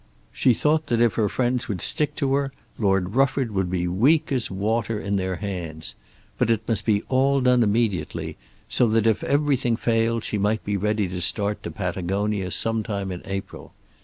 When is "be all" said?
6.87-7.39